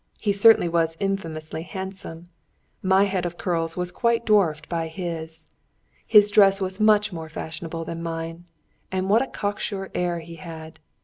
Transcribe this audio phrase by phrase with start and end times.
[0.17, 2.29] He certainly was infamously handsome.
[2.81, 5.45] My head of curls was quite dwarfed by his.
[6.07, 8.45] His dress was much more fashionable than mine.
[8.91, 10.79] And what a cocksure air he had!